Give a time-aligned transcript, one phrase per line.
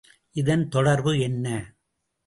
[0.35, 1.47] இதன் தொடர்பு என்ன?